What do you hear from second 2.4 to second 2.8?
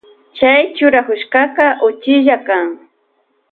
kan.